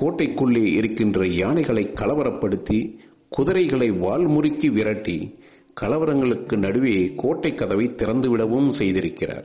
கோட்டைக்குள்ளே 0.00 0.64
இருக்கின்ற 0.64 1.26
யானைகளை 1.26 1.86
கலவரப்படுத்தி 1.86 2.98
குதிரைகளை 3.28 3.90
வால்முறுக்கி 3.90 4.70
விரட்டி 4.70 5.38
கலவரங்களுக்கு 5.80 6.56
நடுவே 6.56 7.12
கோட்டை 7.16 7.54
கதவை 7.54 7.88
திறந்துவிடவும் 7.88 8.70
செய்திருக்கிறார். 8.78 9.44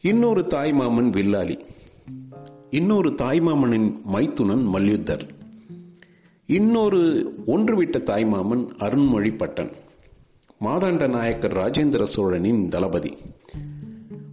இன்னொரு 0.00 0.46
தாய்மாமன் 0.48 1.10
வில்லாளி. 1.10 1.58
இன்னொரு 2.72 3.10
தாய்மாமனின் 3.10 4.00
மைத்துனன் 4.12 4.66
மல்யுத்தர். 4.74 5.28
இன்னொரு 6.46 7.32
ஒன்றுவிட்ட 7.46 7.98
தாய்மாமன் 7.98 8.66
அருண்மொழிப்பட்டன். 8.78 9.72
மாதாண்ட 10.60 11.08
நாயக்கர் 11.08 11.56
ராஜேந்திர 11.56 12.02
சோழனின் 12.02 12.68
தளபதி. 12.68 13.16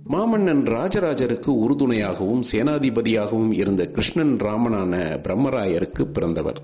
மாமன்னன் 0.10 0.64
ராஜராஜருக்கு 0.66 1.48
உறுதுணையாகவும் 1.48 2.44
சேனாதிபதியாகவும் 2.52 3.52
இருந்த 3.52 3.86
கிருஷ்ணன் 3.86 4.38
ராமனான 4.38 5.20
பிரம்மராயருக்கு 5.24 6.04
பிறந்தவர். 6.04 6.62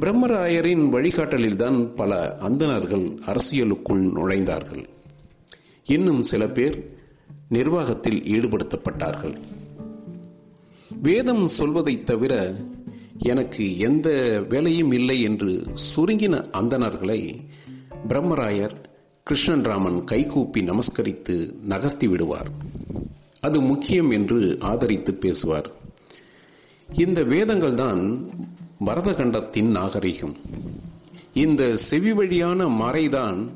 பிரம்மராயரின் 0.00 0.90
வழிகாட்டலில்தான் 0.90 1.94
பல 1.94 2.36
அந்தணர்கள் 2.36 3.18
அரசியலுக்குள் 3.26 4.12
நுழைந்தார்கள். 4.12 4.84
இன்னும் 5.84 6.22
சில 6.22 6.46
பேர் 6.46 6.96
நிர்வாகத்தில் 7.48 8.20
ஈடுபடுத்தப்பட்டார்கள். 8.20 9.36
வேதம் 11.02 11.46
சொல்வதைத் 11.46 12.06
தவிர 12.06 12.56
எனக்கு 13.18 13.78
எந்த 13.78 14.40
வேலையும் 14.48 14.92
இல்லை 14.92 15.22
என்று 15.22 15.66
சுருங்கின 15.96 16.44
அந்தணர்களை 16.50 17.36
பிரம்மராயர் 18.08 18.70
கிருஷ்ணன் 19.22 19.62
ராமன் 19.62 20.04
கைகூப்பி 20.04 20.62
நமஸ்கரித்து 20.62 21.54
நகர்த்தி 21.62 22.08
விடுவார். 22.08 22.50
அது 23.40 23.60
முக்கியம் 23.60 24.10
என்று 24.10 24.56
ஆதரித்து 24.60 25.14
பேசுவார். 25.14 25.70
இந்த 26.92 27.22
வேதங்கள் 27.22 27.74
தான் 27.74 28.30
பரதகண்டத்தின் 28.86 29.70
நாகரிகம். 29.70 30.36
இந்த 31.32 31.76
செவி 31.76 32.12
வழியான 32.12 32.64
மறைதான் 32.64 33.48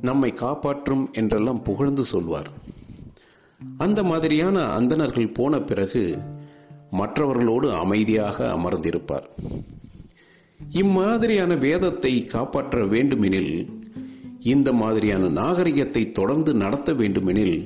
நம்மை 0.00 0.32
காப்பாற்றும் 0.32 1.10
என்றெல்லாம் 1.12 1.62
புகழ்ந்து 1.62 2.04
சொல்வார். 2.04 2.50
அந்த 3.78 4.02
மாதிரியான 4.02 4.64
அந்தணர்கள் 4.64 5.28
போன 5.28 5.60
பிறகு 5.60 6.18
மற்றவர்களோடு 6.98 7.68
அமைதியாக 7.74 8.36
அமர்ந்திருப்பார். 8.56 9.26
இம்மாதிரியான 10.72 11.52
வேதத்தை 11.58 12.12
காப்பாற்ற 12.24 12.78
வேண்டுமெனில் 12.86 13.54
இந்த 14.52 14.72
மாதிரியான 14.72 15.28
நாகரிகத்தை 15.28 16.02
தொடர்ந்து 16.10 16.52
நடத்த 16.54 16.92
வேண்டுமெனில் 16.92 17.56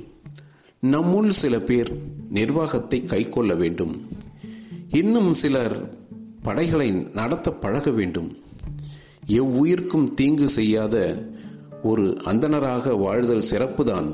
நம்முள் 0.83 1.31
சில 1.43 1.55
பேர் 1.59 1.91
நிர்வாகத்தை 2.31 2.99
கைக்கொள்ள 3.05 3.53
வேண்டும். 3.55 3.95
இன்னும் 4.91 5.33
சிலர் 5.33 5.77
படைகளை 6.43 6.89
நடத்த 7.15 7.51
பழக 7.51 7.91
வேண்டும். 7.91 8.29
எவ்வுயிர்க்கும் 9.39 10.07
தீங்கு 10.15 10.49
செய்யாத 10.49 10.97
ஒரு 11.83 12.05
அந்தனராக 12.25 12.95
வாழ்தல் 12.99 13.49
சிறப்புதான். 13.51 14.09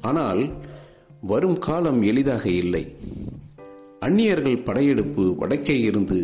ஆனால் 0.00 0.42
வரும் 1.20 1.58
காலம் 1.58 2.00
எளிதாக 2.02 2.44
இல்லை. 2.62 2.84
அந்நியர்கள் 4.06 4.64
படையெடுப்பு 4.64 5.24
வடக்கே 5.36 5.76
இருந்து 5.80 6.18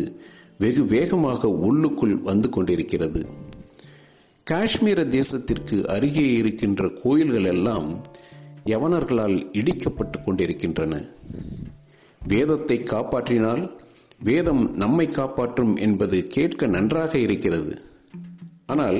வெகு 0.57 0.85
வேகமாக 0.85 1.49
உள்ளுக்குள் 1.67 2.15
வந்து 2.21 2.49
கொண்டிருக்கிறது. 2.49 3.21
காஷ்மீர 4.47 4.99
தேசத்திற்கு 5.17 5.77
அருகே 5.85 6.25
இருக்கின்ற 6.33 6.87
கோயில்கள் 7.03 7.45
எல்லாம் 7.45 7.89
யவனர்களால் 8.65 9.37
இடிக்கப்பட்டு 9.51 10.17
கொண்டிருக்கின்றன. 10.23 10.93
வேதத்தை 12.27 12.77
காப்பாற்றினால் 12.83 13.63
வேதம் 14.23 14.63
நம்மை 14.75 15.07
காப்பாற்றும் 15.07 15.75
என்பது 15.77 16.17
கேட்க 16.27 16.67
நன்றாக 16.67 17.13
இருக்கிறது. 17.17 17.73
ஆனால் 18.65 18.99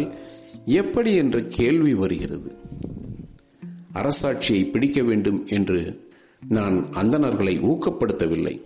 எப்படி 0.65 1.11
என்ற 1.15 1.39
கேள்வி 1.57 1.93
வருகிறது. 1.93 2.49
அரசாட்சியை 3.93 4.63
பிடிக்க 4.71 5.01
வேண்டும் 5.03 5.39
என்று 5.47 5.79
நான் 6.47 6.93
அந்தணர்களை 6.93 7.59
ஊக்கப்படுத்தவில்லை. 7.59 8.61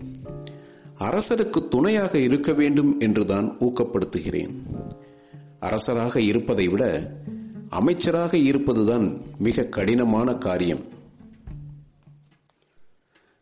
அரசருக்கு 0.99 1.67
துணையாக 1.67 2.17
இருக்க 2.17 2.53
வேண்டும் 2.53 2.99
என்றுதான் 2.99 3.57
ஊக்கப்படுத்துகிறேன். 3.59 4.55
அரசராக 5.59 6.21
இருப்பதை 6.21 6.67
விட 6.67 7.11
அமைச்சராக 7.69 8.37
இருப்பதுதான் 8.37 9.21
மிக 9.37 9.63
கடினமான 9.63 10.33
காரியம். 10.33 10.79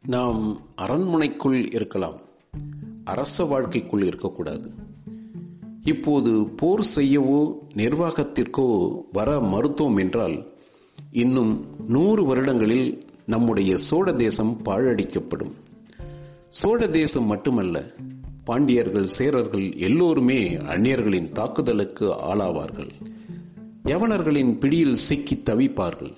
நாம் 0.08 0.62
அரண்மனைக்குள் 0.76 1.72
இருக்கலாம். 1.72 2.20
அரச 3.04 3.44
வாழ்க்கைக்குள் 3.44 4.04
இருக்கக்கூடாது. 4.04 4.72
இப்போது 5.84 6.46
போர் 6.46 6.86
செய்யவோ 6.96 7.54
நிர்வாகத்திற்கோ 7.76 9.02
வர 9.12 9.40
மறுத்தோம் 9.40 10.00
என்றால் 10.00 10.48
இன்னும் 11.12 11.66
நூறு 11.88 12.26
வருடங்களில் 12.26 13.11
நம்முடைய 13.26 13.78
சோழ 13.78 14.14
தேசம் 14.14 14.62
பாழடிக்கப்படும். 14.66 15.52
சோழ 16.48 16.88
தேசம் 16.88 17.26
மட்டுமல்ல 17.26 17.92
பாண்டியர்கள் 18.44 19.08
சேரர்கள் 19.18 19.78
எல்லோருமே 19.78 20.56
அந்நியர்களின் 20.56 21.32
தாக்குதலுக்கு 21.32 22.12
ஆளாவார்கள். 22.12 22.90
யவனர்களின் 23.84 24.60
பிடியில் 24.60 24.94
சிக்கி 24.94 25.36
தவிப்பார்கள். 25.36 26.14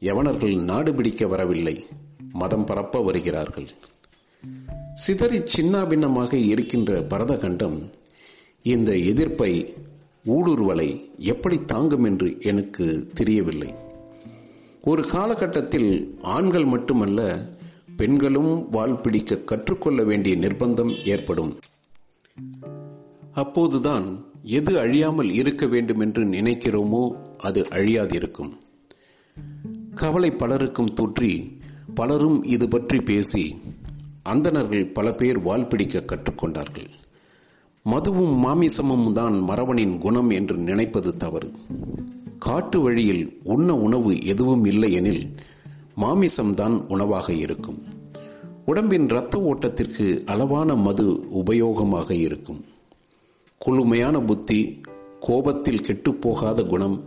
யவனர்கள் 0.00 0.62
நாடு 0.62 0.94
பிடிக்க 0.94 1.26
வரவில்லை 1.26 1.86
மதம் 2.32 2.64
பரப்ப 2.64 3.00
வருகிறார்கள். 3.00 3.68
சிதறி 4.94 5.38
சின்னாபின்னமாக 5.38 6.32
இருக்கின்ற 6.32 7.00
பரதகண்டம் 7.00 7.92
இந்த 8.62 8.96
எதிர்ப்பை 8.96 9.74
ஊடுருவலை 10.26 11.10
எப்படி 11.18 11.64
தாங்கும் 11.64 12.04
என்று 12.04 12.36
எனக்கு 12.40 13.10
தெரியவில்லை. 13.14 13.74
ஒரு 14.82 15.02
காலகட்டத்தில் 15.02 16.18
ஆண்கள் 16.22 16.64
மட்டுமல்ல 16.64 17.48
பெண்களும் 17.96 18.68
வால் 18.70 19.00
பிடிக்க 19.00 19.36
கற்றுக்கொள்ள 19.36 20.02
வேண்டிய 20.02 20.36
நிர்பந்தம் 20.36 20.92
ஏற்படும். 21.04 21.58
அப்போதுதான் 23.32 24.24
எது 24.42 24.78
அழியாமல் 24.78 25.30
இருக்க 25.30 25.66
வேண்டும் 25.66 26.00
என்று 26.00 26.24
நினைக்கிறோமோ 26.24 27.10
அது 27.38 27.66
அழியாதிருக்கும். 27.70 28.52
கவலை 29.94 30.30
பலருக்கும் 30.30 30.94
தொற்றி 31.00 31.60
பலரும் 31.94 32.44
இது 32.44 32.68
பற்றி 32.68 33.00
பேசி 33.00 33.56
அந்தணர்கள் 34.22 34.86
பல 34.86 35.12
பேர் 35.12 35.38
வால் 35.38 35.68
பிடிக்க 35.68 36.04
கற்றுக்கொண்டார்கள். 36.06 36.88
மதுவும் 37.84 38.34
மாமிசமும் 38.36 39.12
தான் 39.12 39.34
மரவனின் 39.34 39.98
குணம் 39.98 40.30
என்று 40.30 40.56
நினைப்பது 40.56 41.16
தவறு. 41.16 41.52
காட்டு 42.40 42.80
வழியில் 42.80 43.40
உண்ண 43.44 43.76
உணவு 43.76 44.24
எதுவும் 44.24 44.64
இல்லை 44.64 44.92
எனில் 44.92 45.34
மாமிசம்தான் 45.96 46.76
உணவாக 46.88 47.32
இருக்கும். 47.32 47.82
உடம்பின் 48.66 49.08
இரத்த 49.08 49.38
ஓட்டத்திற்கு 49.38 50.24
அளவான 50.26 50.74
மது 50.74 51.06
உபயோகமாக 51.12 52.10
இருக்கும். 52.10 52.64
குளுமையான 53.66 54.26
புத்தி 54.26 54.80
கோபத்தில் 55.20 55.80
கெட்டுப்போகாத 55.80 56.66
குணம் 56.66 57.04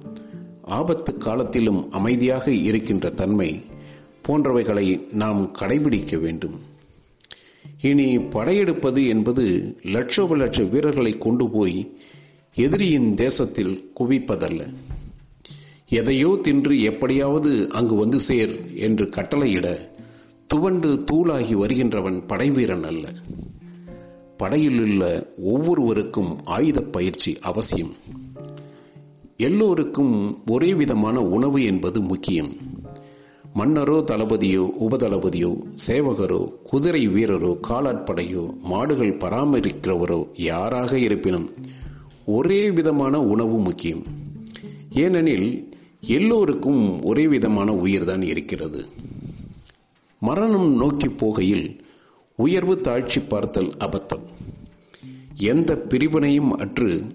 ஆபத்து 0.62 1.18
காலத்திலும் 1.18 1.92
அமைதியாக 1.92 2.52
இருக்கின்ற 2.52 3.10
தன்மை 3.10 3.62
போன்றவைகளை 4.28 5.14
நாம் 5.14 5.52
கடைபிடிக்க 5.60 6.20
வேண்டும். 6.20 6.60
இனி 7.82 8.18
படையெடுப்பது 8.18 9.08
என்பது 9.08 9.78
லட்சோப 9.84 10.36
லட்ச 10.38 10.70
வீரர்களை 10.70 11.18
கொண்டு 11.18 11.50
போய் 11.50 11.98
எதிரியின் 12.56 13.16
தேசத்தில் 13.16 13.92
குவிப்பதல்ல. 14.00 14.74
எதையோ 15.94 16.40
தின்று 16.42 16.82
எப்படியாவது 16.82 17.70
அங்கு 17.70 17.96
வந்து 17.96 18.20
சேர் 18.20 18.76
என்று 18.76 19.06
கட்டளையிட 19.06 19.78
துவண்டு 20.48 21.04
தூளாகி 21.12 21.54
வருகின்றவன் 21.54 22.26
படைவீரன் 22.28 22.84
அல்ல. 22.84 23.14
படையில் 24.38 24.82
உள்ள 24.82 25.34
ஒவ்வொருவருக்கும் 25.44 26.46
ஆயுத 26.46 26.82
பயிற்சி 26.82 27.38
அவசியம். 27.42 27.92
எல்லோருக்கும் 29.38 30.42
ஒரே 30.46 30.74
விதமான 30.74 31.22
உணவு 31.22 31.64
என்பது 31.64 32.02
முக்கியம். 32.02 32.54
மன்னரோ 33.56 34.04
தளபதியோ 34.12 34.70
உபதளபதியோ 34.80 35.64
சேவகரோ 35.88 36.54
குதிரை 36.64 37.08
வீரரோ 37.10 37.60
காலாட்படையோ 37.68 38.60
மாடுகள் 38.62 39.18
பராமரிக்கிறவரோ 39.18 40.28
யாராக 40.34 40.98
இருப்பினும் 40.98 41.50
ஒரே 42.26 42.72
விதமான 42.72 43.22
உணவு 43.22 43.60
முக்கியம். 43.60 44.04
ஏனெனில் 44.92 45.73
எல்லோருக்கும் 46.08 47.04
ஒரே 47.04 47.28
விதமான 47.28 47.74
உயிர் 47.74 48.04
தான் 48.04 48.22
இருக்கிறது. 48.22 48.86
மரணம் 50.20 50.76
நோக்கி 50.76 51.08
போகையில் 51.08 51.80
உயர்வு 52.36 52.82
தாழ்ச்சி 52.84 53.28
பார்த்தல் 53.28 53.72
அபத்தம். 53.78 54.24
எந்த 55.36 55.76
பிரிவினையும் 55.90 56.52
அற்று 56.52 57.06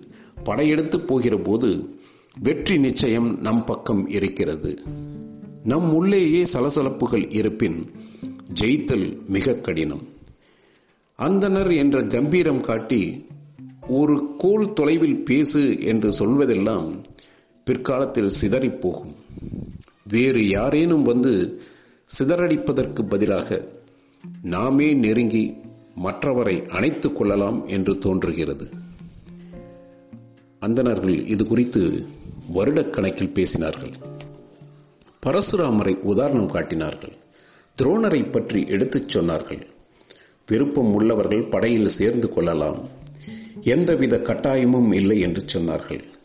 படையெடுத்து 0.45 1.01
போகிற 1.01 1.37
போது 1.37 1.99
வெற்றி 2.41 2.79
நிச்சயம் 2.79 3.41
நம் 3.41 3.65
பக்கம் 3.65 4.09
இருக்கிறது. 4.09 4.83
நம் 5.65 5.95
உள்ளேயே 5.95 6.45
சலசலப்புகள் 6.53 7.35
இருப்பின் 7.35 7.91
ஜெயித்தல் 8.61 9.27
மிக 9.27 9.55
கடினம். 9.55 10.09
அந்தனர் 11.19 11.77
என்ற 11.77 12.03
கம்பீரம் 12.03 12.61
காட்டி 12.61 13.27
ஒரு 13.89 14.35
கோல் 14.39 14.73
தொலைவில் 14.73 15.25
பேசு 15.25 15.83
என்று 15.83 16.09
சொல்வதெல்லாம் 16.11 17.03
பிற்காலத்தில் 17.69 18.33
சிதறிப் 18.41 18.81
போகும் 18.81 19.15
வேறு 20.09 20.49
யாரேனும் 20.49 21.03
வந்து 21.03 21.61
சிதறடிப்பதற்கு 22.19 23.09
பதிலாக 23.09 23.69
நாமே 24.43 24.93
நெருங்கி 24.93 25.57
மற்றவரை 26.05 26.69
அணைத்துக் 26.69 27.17
கொள்ளலாம் 27.17 27.67
என்று 27.67 27.99
தோன்றுகிறது. 27.99 28.69
அந்தனர்கள் 30.61 31.27
இது 31.27 31.47
குறித்து 31.47 32.07
வருடக்கணக்கில் 32.55 33.33
பேசினார்கள். 33.33 33.93
பரசுராமரை 35.27 35.95
உதாரணம் 35.95 36.51
காட்டினார்கள். 36.51 37.17
துரோணரை 37.83 38.31
பற்றி 38.31 38.65
எடுத்துச் 38.67 39.19
சொன்னார்கள். 39.19 39.63
விருப்பம் 40.47 40.95
உள்ளவர்கள் 40.95 41.45
படையில் 41.45 41.89
சேர்ந்து 41.89 42.29
கொள்ளலாம். 42.29 42.89
எந்தவித 43.61 44.17
கட்டாயமும் 44.17 44.95
இல்லை 44.95 45.21
என்று 45.21 45.45
சொன்னார்கள். 45.55 46.17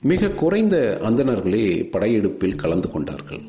மிக 0.00 0.28
குறைந்த 0.28 0.98
அந்தணர்களே 1.02 1.90
படையெடுப்பில் 1.90 2.54
கலந்து 2.54 2.90
கொண்டார்கள். 2.90 3.40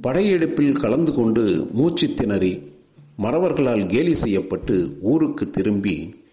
படையெடுப்பில் 0.00 0.76
கலந்து 0.76 1.14
கொண்டு 1.14 1.68
மூச்சு 1.72 2.14
திணறி 2.14 2.72
மறவர்களால் 3.18 3.86
கேலி 3.86 4.14
செய்யப்பட்டு 4.14 4.98
ஊருக்கு 5.00 5.50
திரும்பி 5.50 6.24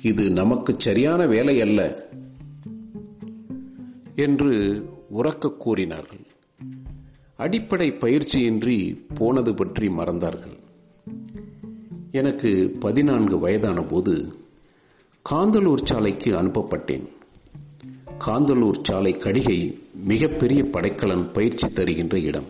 இது 0.00 0.30
நமக்கு 0.30 0.74
சரியான 0.78 1.26
வேலை 1.26 1.60
அல்ல 1.60 2.08
என்று 4.16 4.82
உறக்க 5.14 5.56
கூறினார்கள். 5.56 6.26
அடிப்படை 7.36 7.92
பயிற்சியின்றி 7.92 9.06
போனது 9.14 9.54
பற்றி 9.54 9.88
மறந்தார்கள். 9.88 10.58
எனக்கு 12.12 12.76
பதினான்கு 12.80 13.38
வயதான 13.38 13.82
போது 13.82 14.32
காந்தலூர் 15.30 15.84
சாலைக்கு 15.84 16.42
அனுப்பப்பட்டேன். 16.42 17.08
காந்தலூர் 18.26 18.82
சாலை 18.82 19.16
கடிகை 19.16 19.78
மிகப்பெரிய 19.94 20.62
படைக்கலன் 20.62 21.32
பயிற்சி 21.32 21.68
தருகின்ற 21.68 22.20
இடம். 22.20 22.44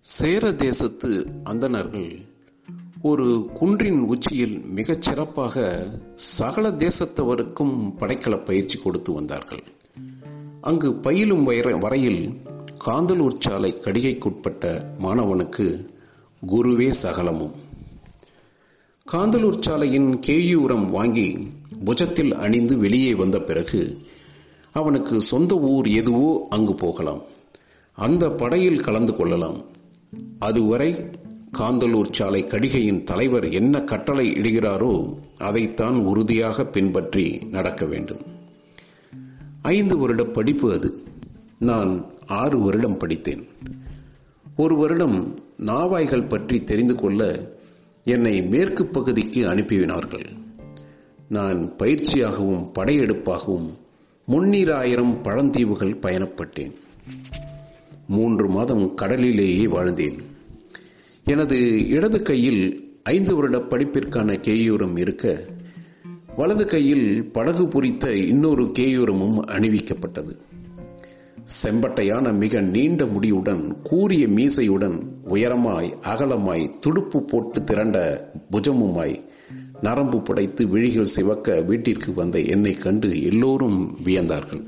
சேர 0.00 0.52
தேசத்து 0.52 1.26
அந்தணர்கள் 1.44 2.20
ஒரு 3.02 3.50
குன்றின் 3.54 4.00
உச்சியில் 4.00 4.60
மிகச் 4.60 5.02
சிறப்பாக 5.02 5.86
சகல 6.14 6.70
தேசத்தவருக்கும் 6.70 7.92
படைக்கல 7.98 8.44
பயிற்சி 8.44 8.78
கொடுத்து 8.78 9.12
வந்தார்கள். 9.12 9.62
அங்கு 10.60 10.94
பயிலும் 10.94 11.44
வரையில் 11.78 12.40
காந்தலூர் 12.84 13.38
சாலை 13.38 13.72
கடிகைக்குட்பட்ட 13.72 14.84
மாணவனுக்கு 14.98 15.88
குருவே 16.46 16.90
சகலமும். 16.90 17.54
காந்தலூர் 19.12 19.60
சாலையின் 19.60 20.20
கேயூரம் 20.26 20.90
வாங்கி 20.90 21.60
புஜத்தில் 21.84 22.30
அணிந்து 22.30 22.78
வெளியே 22.78 23.14
வந்த 23.14 23.40
பிறகு 23.40 23.98
அவனுக்கு 24.72 25.20
சொந்த 25.20 25.58
ஊர் 25.58 25.86
எதுவோ 25.86 26.46
அங்கு 26.50 26.74
போகலாம். 26.74 27.22
அந்த 27.94 28.30
படையில் 28.30 28.80
கலந்து 28.80 29.16
கொள்ளலாம். 29.16 29.64
அதுவரை 30.38 31.04
காந்தலூர் 31.58 32.12
சாலை 32.12 32.44
கடிகையின் 32.44 33.04
தலைவர் 33.04 33.52
என்ன 33.52 33.80
கட்டளை 33.80 34.32
இடுகிறாரோ 34.32 35.18
அதைத்தான் 35.38 35.94
உறுதியாக 35.94 36.64
பின்பற்றி 36.64 37.38
நடக்க 37.50 37.84
வேண்டும். 37.84 38.20
ஐந்து 39.62 39.98
வருட 39.98 40.24
படிப்பு 40.24 40.72
அது. 40.72 41.02
நான் 41.58 42.04
ஆறு 42.26 42.60
வருடம் 42.60 42.96
படித்தேன். 42.96 43.46
ஒரு 44.56 44.76
வருடம் 44.76 45.38
நாவாய்கள் 45.58 46.28
பற்றி 46.28 46.64
தெரிந்து 46.64 46.94
கொள்ள 46.94 47.50
என்னை 48.04 48.42
மேற்கு 48.42 48.86
பகுதிக்கு 48.86 49.48
அனுப்பினார்கள் 49.48 50.40
நான் 51.32 51.72
பயிற்சியாகவும் 51.78 52.70
படையெடுப்பாகவும் 52.78 53.68
முன்னீராயிரம் 54.26 55.22
பழந்தீவுகள் 55.22 55.96
பயணப்பட்டேன். 56.00 56.72
மூன்று 58.08 58.48
மாதம் 58.48 58.94
கடலிலேயே 58.94 59.66
வாழ்ந்தேன். 59.66 60.18
எனது 61.24 61.88
இடது 61.88 62.22
கையில் 62.22 62.62
ஐந்து 63.02 63.34
வருட 63.34 63.58
படிப்பிற்கான 63.58 64.32
கேயூரம் 64.32 64.98
இருக்க 64.98 65.46
வலது 66.36 66.66
கையில் 66.66 67.30
படகு 67.32 67.68
பொறித்த 67.68 68.12
இன்னொரு 68.12 68.64
கேயூரமும் 68.64 69.38
அணிவிக்கப்பட்டது. 69.46 70.36
செம்பட்டையான 71.62 72.32
மிக 72.32 72.60
நீண்ட 72.60 73.04
முடியுடன் 73.04 73.82
கூரிய 73.82 74.26
மீசையுடன் 74.26 75.02
உயரமாய் 75.24 75.94
அகலமாய் 76.00 76.78
துடுப்பு 76.80 77.22
போட்டு 77.22 77.64
திரண்ட 77.64 78.30
புஜமுமாய் 78.50 79.30
நரம்பு 79.82 80.18
புடைத்து 80.18 80.66
விழிகள் 80.66 81.04
சிவக்க 81.04 81.60
வீட்டிற்கு 81.60 82.14
வந்த 82.14 82.40
என்னை 82.40 82.72
கண்டு 82.72 83.22
எல்லோரும் 83.22 83.98
வியந்தார்கள். 84.04 84.62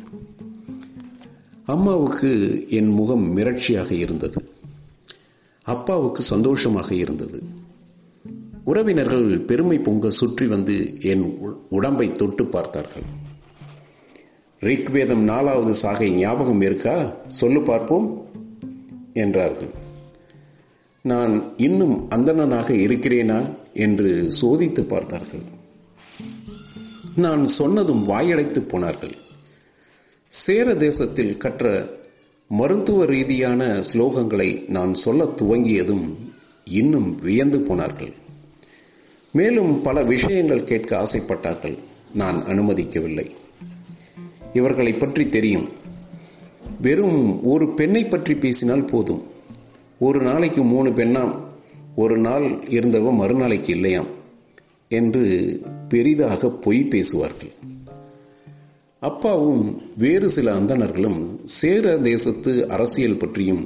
அம்மாவுக்கு 1.66 2.30
என் 2.70 2.88
முகம் 2.88 3.36
மிரட்சியாக 3.36 3.90
இருந்தது. 3.90 4.48
அப்பாவுக்கு 5.62 6.22
சந்தோஷமாக 6.22 6.94
இருந்தது. 6.94 7.42
உறவினர்கள் 8.64 9.38
பெருமை 9.38 9.78
பொங்க 9.78 10.10
சுற்றி 10.10 10.46
வந்து 10.46 11.00
என் 11.00 11.38
உடம்பை 11.70 12.12
தொட்டு 12.12 12.46
பார்த்தார்கள். 12.46 13.02
ரிக்வேதம் 14.60 15.24
நாலாவது 15.24 15.74
சாகை 15.74 16.10
ஞாபகம் 16.10 16.60
இருக்கா? 16.60 17.14
சொல்லு 17.26 17.62
பார்ப்போம் 17.62 18.24
என்றார்கள். 19.12 19.83
நான் 21.06 21.52
இன்னும் 21.56 22.10
அந்தணனாக 22.10 22.72
இருக்கிறேனா 22.74 23.56
என்று 23.74 24.32
சோதித்து 24.42 24.82
பார்த்தார்கள். 24.82 25.42
நான் 27.16 27.46
சொன்னதும் 27.46 28.08
வாயடைத்து 28.08 28.58
போனார்கள். 28.58 29.14
சேர 30.26 30.74
தேசத்தில் 30.74 31.36
கற்ற 31.36 31.90
மருத்துவ 32.48 33.04
ரீதியான 33.04 33.82
ஸ்லோகங்களை 33.92 34.68
நான் 34.68 34.94
சொல்ல 34.94 35.24
துவங்கியதும் 35.24 36.14
இன்னும் 36.64 37.14
வியந்து 37.14 37.60
போனார்கள். 37.60 38.12
மேலும் 39.32 39.80
பல 39.80 40.02
விஷயங்கள் 40.02 40.64
கேட்க 40.64 41.02
ஆசைப்பட்டார்கள். 41.02 41.78
நான் 42.14 42.44
அனுமதிக்கவில்லை. 42.44 43.30
இவர்களை 44.52 44.92
பற்றி 44.92 45.28
தெரியும். 45.28 45.68
வெறும் 46.80 47.44
ஒரு 47.44 47.74
பெண்ணை 47.74 48.04
பற்றி 48.04 48.34
பேசினால் 48.34 48.84
போதும். 48.84 49.32
ஒரு 50.04 50.20
நாளைக்கு 50.20 50.62
மூணு 50.62 50.92
பெண்ணாம் 50.92 51.32
ஒரு 51.96 52.16
நாள் 52.18 52.46
இருந்தவ 52.68 53.12
மறுநாளைக்கு 53.12 53.72
இல்லையாம் 53.74 54.06
என்று 54.88 55.22
பெரிதாக 55.88 56.50
பொய் 56.50 56.82
பேசுவார்கள். 56.84 57.52
அப்பாவும் 59.00 59.82
வேறு 59.98 60.28
சில 60.28 60.54
அந்தணர்களும் 60.54 61.20
சேர 61.44 61.96
தேசத்து 61.98 62.68
அரசியல் 62.68 63.16
பற்றியும் 63.16 63.64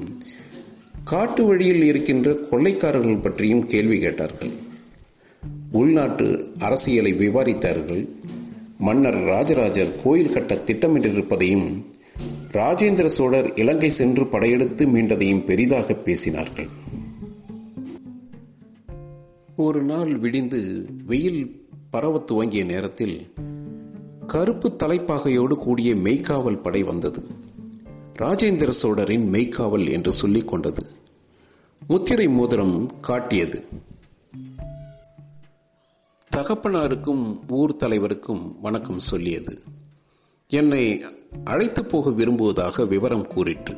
காட்டு 1.05 1.45
வழியில் 1.47 1.83
இருக்கின்ற 1.83 2.33
கொள்ளைக்காரர்கள் 2.51 3.23
பற்றியும் 3.23 3.65
கேள்வி 3.67 3.99
கேட்டார்கள். 3.99 4.53
உள்நாட்டு 5.73 6.29
அரசியலை 6.59 7.13
விவாதித்தார்கள். 7.15 8.05
மன்னர் 8.79 9.21
ராஜராஜர் 9.25 9.95
கோயில் 10.05 10.33
கட்ட 10.33 10.55
திட்டமிட்டிருப்பதையும் 10.55 11.69
ராஜேந்திர 12.53 13.07
சோழர் 13.07 13.55
இலங்கை 13.55 13.91
சென்று 13.91 14.27
படையெடுத்து 14.27 14.87
மீண்டதையும் 14.87 15.45
பெரிதாக 15.45 15.93
பேசினார்கள். 15.93 16.69
ஒரு 19.57 19.83
நாள் 19.83 20.19
விடிந்து 20.19 20.87
வெயில் 21.07 21.67
பரவ 21.91 22.19
துவங்கிய 22.19 22.65
நேரத்தில் 22.65 23.33
கருப்பு 24.27 24.77
தலைப்பாகையோடு 24.83 25.53
கூடிய 25.53 25.95
மெய்க்காவல் 25.95 26.63
படை 26.63 26.83
வந்தது. 26.83 27.27
ராஜேந்திர 28.19 28.69
சோழரின் 28.69 29.33
மெய்க்காவல் 29.33 29.91
என்று 29.91 30.13
சொல்லிக் 30.13 30.49
கொண்டது. 30.49 30.87
முத்திரை 31.89 32.29
மோதிரம் 32.29 33.01
காட்டியது. 33.01 33.65
தகப்பனாருக்கும் 36.37 37.39
ஊர் 37.49 37.77
தலைவருக்கும் 37.77 38.61
வணக்கம் 38.61 38.99
சொல்லியது. 38.99 39.63
என்னை 40.49 41.05
அழைத்து 41.45 41.85
போக 41.85 42.11
விரும்புவதாக 42.11 42.85
விவரம் 42.85 43.27
கூறிற்று. 43.27 43.77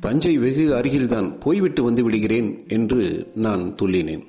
தஞ்சை 0.00 0.38
வெகு 0.38 0.74
அருகில்தான் 0.74 1.40
போய்விட்டு 1.40 1.82
வந்து 1.82 2.04
விடுகிறேன் 2.04 2.64
என்று 2.68 3.30
நான் 3.34 3.74
துள்ளினேன். 3.82 4.24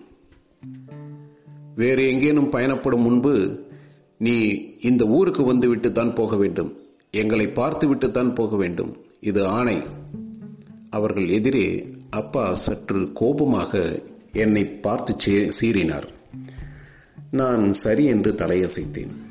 வேறு 1.75 2.07
எங்கேனும் 2.07 2.49
பயணப்படும் 2.49 3.01
முன்பு 3.01 3.65
நீ 4.17 4.35
இந்த 4.79 5.05
ஊருக்கு 5.05 5.43
வந்து 5.43 5.69
விட்டு 5.69 5.91
தான் 5.91 6.13
போக 6.13 6.35
வேண்டும். 6.35 6.77
எங்களை 7.11 7.47
பார்த்துவிட்டு 7.47 8.11
தான் 8.11 8.33
போக 8.33 8.55
வேண்டும். 8.55 8.97
இது 9.19 9.45
ஆணை. 9.45 9.81
அவர்கள் 10.89 11.29
எதிரே 11.29 11.87
அப்பா 12.09 12.53
சற்று 12.53 13.11
கோபமாக 13.13 14.01
என்னை 14.31 14.65
பார்த்து 14.65 15.15
சீறினார். 15.61 16.07
நான் 17.31 17.71
சரி 17.71 18.05
என்று 18.05 18.31
தலையசைத்தேன். 18.31 19.26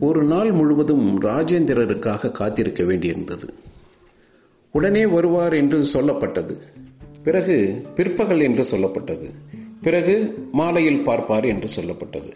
ஒரு 0.00 0.22
நாள் 0.22 0.52
முழுவதும் 0.52 1.22
ராஜேந்திரருக்காக 1.22 2.30
காத்திருக்க 2.30 2.82
வேண்டியிருந்தது. 2.82 3.48
உடனே 4.72 5.06
வருவார் 5.06 5.52
என்று 5.52 5.84
சொல்லப்பட்டது. 5.92 6.56
பிறகு 7.22 7.82
பிற்பகல் 7.94 8.40
என்று 8.40 8.64
சொல்லப்பட்டது. 8.70 9.30
பிறகு 9.82 10.34
மாலையில் 10.52 11.02
பார்ப்பார் 11.02 11.44
என்று 11.44 11.82
சொல்லப்பட்டது. 11.82 12.32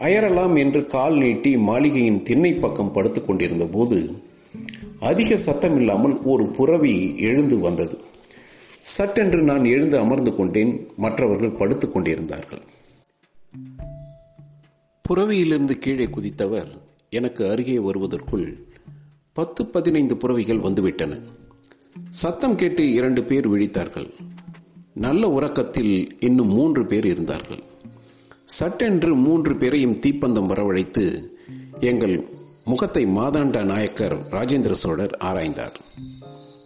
அயரலாம் 0.00 0.58
என்று 0.58 0.86
கால் 0.86 1.16
நீட்டி 1.16 1.56
மாளிகையின் 1.56 2.22
திண்ணை 2.22 2.54
பக்கம் 2.54 2.92
படுத்துக் 2.92 3.26
கொண்டிருந்த 3.26 3.66
போது 3.66 4.12
அதிக 5.00 5.34
சத்தமில்லாமல் 5.34 6.22
ஒரு 6.24 6.46
புறவி 6.46 7.14
எழுந்து 7.18 7.58
வந்தது. 7.58 7.98
சட்டென்று 8.80 9.42
நான் 9.42 9.64
எழுந்து 9.64 9.98
அமர்ந்து 9.98 10.36
கொண்டேன். 10.36 10.88
மற்றவர்கள் 10.96 11.50
படுத்துக் 11.50 11.92
கொண்டிருந்தார்கள். 11.92 12.60
புறவியிலிருந்து 15.08 15.70
கீழே 15.70 16.06
குதித்தவர் 16.06 16.66
எனக்கு 17.10 17.50
அருகே 17.50 17.78
வருவதற்குள் 17.78 18.66
பத்து 19.32 19.66
பதினைந்து 19.66 20.16
புறவிகள் 20.16 20.58
வந்துவிட்டன. 20.58 21.20
சத்தம் 22.10 22.54
கேட்டு 22.54 22.92
இரண்டு 22.92 23.24
பேர் 23.24 23.50
விழித்தார்கள். 23.50 24.10
நல்ல 24.94 25.28
உறக்கத்தில் 25.28 26.16
இன்னும் 26.20 26.46
மூன்று 26.46 26.86
பேர் 26.86 27.04
இருந்தார்கள். 27.04 27.62
சட்டென்று 28.44 29.14
மூன்று 29.14 29.56
பேரையும் 29.56 29.94
தீப்பந்தம் 29.94 30.48
வரவழைத்து 30.48 31.30
எங்கள் 31.80 32.24
முகத்தை 32.64 33.06
மாதாண்ட 33.06 33.64
நாயக்கர் 33.64 34.28
ராஜேந்திர 34.28 34.70
சோழர் 34.70 35.18
ஆராய்ந்தார். 35.20 35.74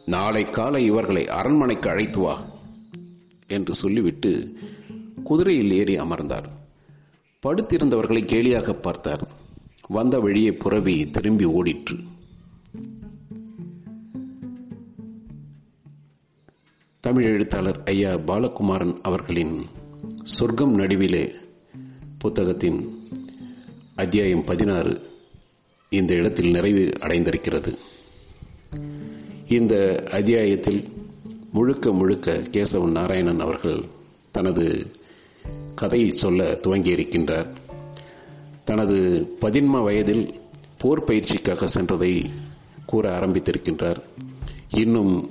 நாளை 0.05 0.51
காலை 0.51 0.85
இவர்களை 0.85 1.29
அரண்மனைக்கு 1.29 1.91
அழைத்து 1.91 2.21
வா 2.21 2.45
என்று 3.47 3.75
சொல்லிவிட்டு 3.75 4.57
குதிரையில் 5.25 5.71
ஏறி 5.71 5.97
அமர்ந்தார். 5.97 6.62
படுத்திருந்தவர்களை 7.47 8.25
கேலியாக 8.25 8.73
பார்த்தார். 8.73 9.31
வந்த 9.89 10.21
வழியே 10.21 10.53
புறவி 10.53 11.11
திரும்பி 11.11 11.45
ஓடிற்று. 11.45 12.07
தமிழ் 17.01 17.25
எழுத்தாளர் 17.25 17.83
ஐயா 17.85 18.15
பாலகுமாரன் 18.15 18.99
அவர்களின் 19.03 19.63
சொர்க்கம் 20.23 20.75
நடுவிலே 20.75 21.33
புத்தகத்தின் 22.19 23.09
அத்தியாயம் 23.97 24.45
பதினாறு 24.45 25.11
இந்த 25.89 26.15
இடத்தில் 26.15 26.51
நிறைவு 26.51 26.93
அடைந்திருக்கிறது. 27.01 27.77
இந்த 29.49 30.05
அத்தியாயத்தில் 30.11 30.85
முழுக்க 31.53 31.93
முழுக்க 31.93 32.43
கேசவன் 32.51 32.91
நாராயணன் 32.91 33.41
அவர்கள் 33.41 33.85
தனது 34.31 34.91
கதையை 35.75 36.11
சொல்ல 36.11 36.53
துவங்கியிருக்கின்றார். 36.53 37.47
தனது 38.65 39.27
பதின்ம 39.41 39.83
வயதில் 39.83 40.41
போர் 40.79 41.05
பயிற்சிக்காக 41.05 41.67
சென்றதை 41.75 42.31
கூற 42.87 43.21
ஆரம்பித்திருக்கின்றார். 43.21 44.03
இன்னும் 44.71 45.31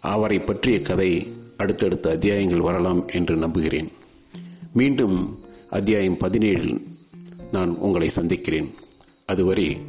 அவரை 0.00 0.38
பற்றிய 0.38 0.80
கதை 0.80 1.32
அடுத்தடுத்த 1.56 2.10
அத்தியாயங்கள் 2.10 2.60
வரலாம் 2.60 3.08
என்று 3.08 3.36
நம்புகிறேன். 3.36 3.92
மீண்டும் 4.72 5.38
அத்தியாயம் 5.70 6.18
பதினேழில் 6.18 6.80
நான் 7.52 7.76
உங்களை 7.76 8.08
சந்திக்கிறேன். 8.08 8.74
அதுவரை 9.26 9.80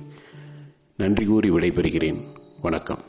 நன்றி 0.98 1.26
கூறி 1.26 1.50
விடைபெறுகிறேன். 1.50 2.22
வணக்கம். 2.62 3.02